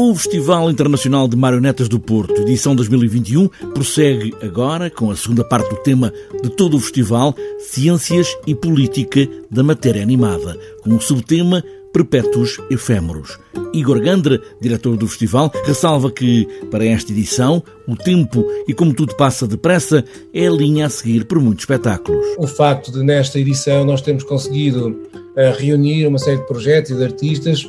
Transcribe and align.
O 0.00 0.14
Festival 0.14 0.70
Internacional 0.70 1.26
de 1.26 1.36
Marionetas 1.36 1.88
do 1.88 1.98
Porto, 1.98 2.42
edição 2.42 2.72
2021, 2.76 3.48
prossegue 3.74 4.32
agora 4.40 4.88
com 4.88 5.10
a 5.10 5.16
segunda 5.16 5.42
parte 5.42 5.70
do 5.70 5.82
tema 5.82 6.12
de 6.40 6.48
todo 6.50 6.76
o 6.76 6.80
festival, 6.80 7.34
Ciências 7.58 8.38
e 8.46 8.54
Política 8.54 9.28
da 9.50 9.64
Matéria 9.64 10.00
Animada, 10.00 10.56
com 10.84 10.94
o 10.94 11.00
subtema 11.00 11.64
Perpétuos 11.92 12.60
Efêmeros. 12.70 13.40
Igor 13.74 13.98
Gandra, 13.98 14.40
diretor 14.60 14.96
do 14.96 15.08
festival, 15.08 15.50
ressalva 15.64 16.12
que, 16.12 16.46
para 16.70 16.86
esta 16.86 17.10
edição, 17.10 17.60
o 17.88 17.96
tempo 17.96 18.46
e 18.68 18.74
como 18.74 18.94
tudo 18.94 19.16
passa 19.16 19.48
depressa 19.48 20.04
é 20.32 20.46
a 20.46 20.50
linha 20.52 20.86
a 20.86 20.90
seguir 20.90 21.24
por 21.24 21.40
muitos 21.40 21.64
espetáculos. 21.64 22.24
O 22.38 22.46
facto 22.46 22.92
de, 22.92 23.02
nesta 23.02 23.40
edição, 23.40 23.84
nós 23.84 24.00
termos 24.00 24.22
conseguido 24.22 24.90
uh, 24.90 25.58
reunir 25.58 26.06
uma 26.06 26.20
série 26.20 26.36
de 26.36 26.46
projetos 26.46 26.92
e 26.92 26.94
de 26.94 27.02
artistas 27.02 27.68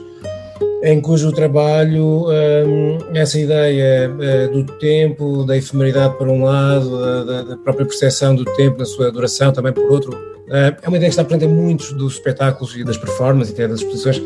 em 0.82 1.02
cujo 1.02 1.32
trabalho 1.32 2.26
hum, 2.28 2.98
essa 3.14 3.38
ideia 3.38 4.12
eh, 4.22 4.48
do 4.48 4.64
tempo, 4.64 5.44
da 5.44 5.58
efemeridade 5.58 6.18
por 6.18 6.28
um 6.28 6.44
lado, 6.44 7.26
da, 7.26 7.44
da, 7.44 7.58
própria 7.58 7.86
percepção 7.86 8.34
do 8.34 8.46
tempo, 8.46 8.78
na 8.78 8.86
sua 8.86 9.12
duração 9.12 9.52
também 9.52 9.74
por 9.74 9.92
outro, 9.92 10.18
eh, 10.50 10.76
é 10.82 10.88
uma 10.88 10.98
ideia 10.98 11.10
que 11.10 11.20
está 11.20 11.24
presente 11.24 11.46
em 11.46 11.54
muitos 11.54 11.92
dos 11.94 12.14
espetáculos 12.14 12.76
e 12.78 12.84
das 12.84 12.98
performances 12.98 13.52
e 13.52 13.54
até 13.54 13.68
das 13.68 13.80
exposições 13.82 14.22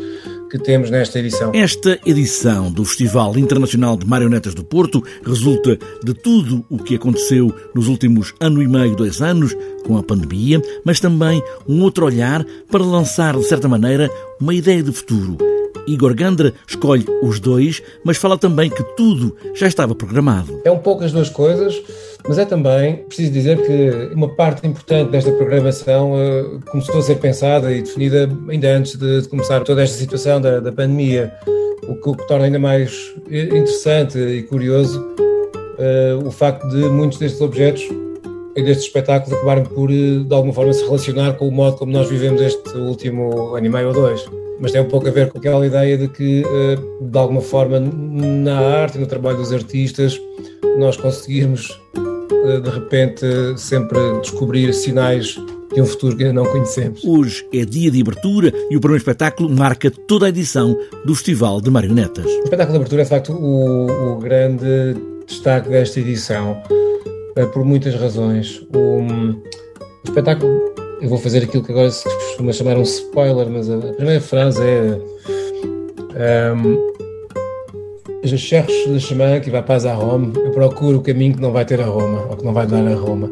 que 0.48 0.58
temos 0.58 0.90
nesta 0.90 1.18
edição. 1.18 1.50
Esta 1.52 1.98
edição 2.06 2.70
do 2.70 2.84
Festival 2.84 3.36
Internacional 3.36 3.96
de 3.96 4.06
Marionetas 4.06 4.54
do 4.54 4.62
Porto 4.62 5.02
resulta 5.26 5.76
de 6.04 6.14
tudo 6.14 6.64
o 6.70 6.78
que 6.78 6.94
aconteceu 6.94 7.52
nos 7.74 7.88
últimos 7.88 8.32
ano 8.38 8.62
e 8.62 8.68
meio, 8.68 8.94
dois 8.94 9.20
anos, 9.20 9.56
com 9.84 9.98
a 9.98 10.02
pandemia, 10.04 10.62
mas 10.84 11.00
também 11.00 11.42
um 11.66 11.82
outro 11.82 12.06
olhar 12.06 12.46
para 12.70 12.84
lançar, 12.84 13.36
de 13.36 13.44
certa 13.44 13.66
maneira, 13.66 14.08
uma 14.40 14.54
ideia 14.54 14.82
de 14.82 14.92
futuro 14.92 15.53
Igor 15.86 16.14
Gandra 16.14 16.52
escolhe 16.66 17.06
os 17.22 17.40
dois, 17.40 17.82
mas 18.04 18.16
fala 18.16 18.38
também 18.38 18.70
que 18.70 18.82
tudo 18.96 19.36
já 19.54 19.66
estava 19.66 19.94
programado. 19.94 20.60
É 20.64 20.70
um 20.70 20.78
pouco 20.78 21.04
as 21.04 21.12
duas 21.12 21.28
coisas, 21.28 21.80
mas 22.26 22.38
é 22.38 22.44
também, 22.44 22.96
preciso 22.96 23.32
dizer 23.32 23.60
que 23.64 24.14
uma 24.14 24.28
parte 24.28 24.66
importante 24.66 25.10
desta 25.10 25.32
programação 25.32 26.12
uh, 26.12 26.60
começou 26.70 26.98
a 26.98 27.02
ser 27.02 27.16
pensada 27.16 27.72
e 27.72 27.82
definida 27.82 28.30
ainda 28.48 28.76
antes 28.76 28.96
de, 28.96 29.22
de 29.22 29.28
começar 29.28 29.60
toda 29.60 29.82
esta 29.82 29.96
situação 29.96 30.40
da, 30.40 30.60
da 30.60 30.72
pandemia, 30.72 31.32
o 31.86 31.96
que, 31.96 32.08
o 32.08 32.14
que, 32.14 32.26
torna 32.26 32.46
ainda 32.46 32.58
mais 32.58 33.12
interessante 33.30 34.18
e 34.18 34.42
curioso 34.42 35.00
uh, 35.00 36.26
o 36.26 36.30
facto 36.30 36.66
de 36.68 36.88
muitos 36.88 37.18
destes 37.18 37.40
objetos 37.40 37.86
e 38.56 38.62
destes 38.62 38.86
espetáculos 38.86 39.36
acabarem 39.36 39.64
por, 39.64 39.90
eh, 39.90 40.24
de 40.26 40.34
alguma 40.34 40.54
forma, 40.54 40.72
se 40.72 40.84
relacionar 40.84 41.34
com 41.34 41.48
o 41.48 41.52
modo 41.52 41.76
como 41.76 41.92
nós 41.92 42.08
vivemos 42.08 42.40
este 42.40 42.76
último 42.76 43.54
ano 43.54 43.66
e 43.66 43.68
meio 43.68 43.88
ou 43.88 43.94
dois 43.94 44.24
mas 44.60 44.72
tem 44.72 44.80
um 44.80 44.88
pouco 44.88 45.08
a 45.08 45.10
ver 45.10 45.30
com 45.30 45.38
aquela 45.38 45.66
ideia 45.66 45.96
de 45.98 46.08
que, 46.08 46.42
eh, 46.42 46.78
de 47.00 47.18
alguma 47.18 47.40
forma, 47.40 47.80
na 47.80 48.58
arte 48.58 48.96
e 48.96 49.00
no 49.00 49.06
trabalho 49.06 49.36
dos 49.36 49.52
artistas, 49.52 50.20
nós 50.78 50.96
conseguirmos, 50.96 51.78
eh, 52.46 52.60
de 52.60 52.70
repente, 52.70 53.26
sempre 53.56 53.98
descobrir 54.20 54.72
sinais 54.72 55.38
de 55.72 55.80
um 55.80 55.86
futuro 55.86 56.16
que 56.16 56.22
ainda 56.22 56.40
não 56.40 56.50
conhecemos. 56.50 57.02
Hoje 57.04 57.46
é 57.52 57.64
dia 57.64 57.90
de 57.90 58.00
abertura 58.00 58.52
e 58.70 58.76
o 58.76 58.80
primeiro 58.80 59.02
espetáculo 59.02 59.50
marca 59.50 59.90
toda 59.90 60.26
a 60.26 60.28
edição 60.28 60.76
do 61.04 61.14
Festival 61.14 61.60
de 61.60 61.68
Marionetas. 61.68 62.24
O 62.24 62.44
espetáculo 62.44 62.72
de 62.72 62.76
abertura 62.76 63.02
é, 63.02 63.04
de 63.04 63.10
facto, 63.10 63.32
o, 63.32 64.12
o 64.12 64.18
grande 64.18 64.94
destaque 65.26 65.68
desta 65.68 65.98
edição, 65.98 66.56
por 67.52 67.64
muitas 67.64 67.94
razões. 67.94 68.60
O, 68.74 69.00
o 69.00 69.42
espetáculo 70.04 70.74
eu 71.00 71.08
vou 71.08 71.18
fazer 71.18 71.44
aquilo 71.44 71.62
que 71.62 71.72
agora 71.72 71.90
se 71.90 72.04
costuma 72.04 72.52
chamar 72.52 72.78
um 72.78 72.82
spoiler, 72.82 73.48
mas 73.48 73.68
a 73.68 73.78
primeira 73.78 74.20
frase 74.20 74.62
é. 74.62 76.52
Um, 76.54 76.94
Je 78.26 78.38
cherche 78.38 78.88
le 78.88 78.98
chemin 78.98 79.38
qui 79.40 79.50
va 79.50 79.60
pas 79.60 79.84
à 79.84 79.92
Rome. 79.92 80.32
Eu 80.34 80.50
procuro 80.50 80.96
o 80.96 81.02
caminho 81.02 81.34
que 81.34 81.42
não 81.42 81.52
vai 81.52 81.66
ter 81.66 81.78
a 81.78 81.84
Roma, 81.84 82.26
ou 82.30 82.36
que 82.38 82.44
não 82.44 82.54
vai 82.54 82.66
dar 82.66 82.86
a 82.86 82.94
Roma. 82.94 83.30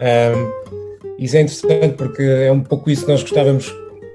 Um, 0.00 0.50
isso 1.18 1.36
é 1.36 1.42
interessante 1.42 1.94
porque 1.94 2.22
é 2.22 2.50
um 2.50 2.60
pouco 2.60 2.90
isso 2.90 3.04
que 3.04 3.10
nós 3.10 3.20
gostávamos 3.20 3.70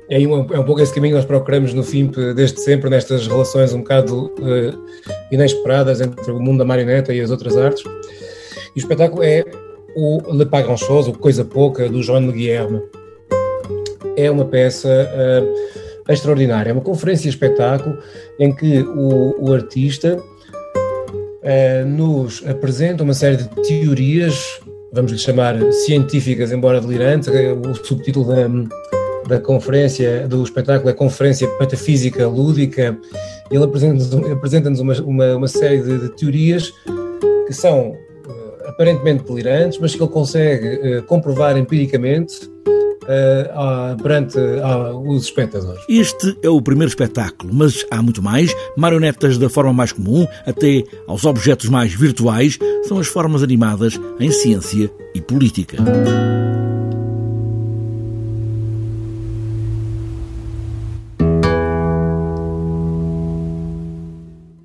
é 0.10 0.18
um, 0.20 0.52
é 0.52 0.60
um 0.60 0.64
pouco 0.64 0.82
esse 0.82 0.94
caminho 0.94 1.14
que 1.14 1.18
nós 1.18 1.26
procuramos 1.26 1.74
no 1.74 1.84
FIMP 1.84 2.16
desde 2.36 2.60
sempre, 2.62 2.90
nestas 2.90 3.28
relações 3.28 3.74
um 3.74 3.80
bocado 3.80 4.34
uh, 4.40 4.86
inesperadas 5.32 6.02
entre 6.02 6.32
o 6.32 6.40
mundo 6.40 6.60
da 6.60 6.66
marioneta 6.66 7.14
e 7.14 7.22
as 7.22 7.30
outras 7.30 7.56
artes. 7.56 7.84
E 8.76 8.80
o 8.80 8.82
espetáculo 8.82 9.24
é 9.24 9.44
o 9.96 10.34
Le 10.34 10.46
Pas 10.46 10.64
Grand 10.64 10.78
Chose, 10.78 11.12
Coisa 11.14 11.46
Pouca, 11.46 11.88
do 11.88 12.02
João 12.02 12.32
Guilherme. 12.32 12.82
É 14.18 14.30
uma 14.30 14.46
peça 14.46 14.90
uh, 14.90 16.12
extraordinária, 16.12 16.72
é 16.72 16.74
uma 16.74 16.82
conferência 16.82 17.30
espetáculo 17.30 17.98
em 18.40 18.54
que 18.54 18.82
o, 18.82 19.36
o 19.40 19.54
artista 19.54 20.18
uh, 20.18 21.88
nos 21.88 22.44
apresenta 22.48 23.04
uma 23.04 23.14
série 23.14 23.38
de 23.38 23.48
teorias, 23.62 24.60
vamos 24.92 25.12
lhe 25.12 25.18
chamar 25.18 25.56
científicas, 25.72 26.52
embora 26.52 26.82
delirantes, 26.82 27.30
o 27.30 27.74
subtítulo 27.86 28.28
da, 28.28 28.48
da 29.28 29.40
conferência, 29.40 30.28
do 30.28 30.44
espetáculo 30.44 30.90
é 30.90 30.94
Conferência 30.94 31.48
Metafísica 31.60 32.28
Lúdica, 32.28 32.98
ele 33.52 33.64
apresenta-nos 33.64 34.32
apresenta 34.32 34.70
uma, 34.70 34.94
uma, 35.02 35.36
uma 35.36 35.48
série 35.48 35.82
de, 35.82 36.00
de 36.00 36.10
teorias 36.10 36.72
que 37.48 37.54
são 37.54 37.96
aparentemente 38.66 39.24
delirantes, 39.24 39.80
mas 39.80 39.96
que 39.96 40.02
ele 40.02 40.12
consegue 40.12 40.98
uh, 40.98 41.04
comprovar 41.04 41.58
empiricamente 41.58 42.50
uh, 43.04 44.02
perante 44.02 44.38
os 45.06 45.24
espectadores. 45.24 45.84
Este 45.88 46.38
é 46.42 46.50
o 46.50 46.62
primeiro 46.62 46.90
espetáculo, 46.90 47.54
mas 47.54 47.86
há 47.92 48.02
muito 48.02 48.22
mais. 48.22 48.54
Marionetas 48.78 49.38
da 49.38 49.50
forma 49.50 49.74
mais 49.74 49.92
comum, 49.92 50.26
até 50.46 50.84
aos 51.08 51.26
objetos 51.26 51.70
mais 51.70 51.94
virtuais, 51.94 52.58
são 52.84 53.00
as 53.00 53.08
formas 53.08 53.44
animadas 53.44 54.00
em 54.20 54.32
ciência 54.32 54.92
e 55.14 55.22
política. 55.22 55.78